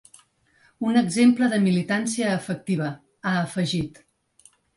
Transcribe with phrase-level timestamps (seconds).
[0.91, 2.89] Un ‘exemple de militància efectiva’,
[3.27, 4.03] ha afegit.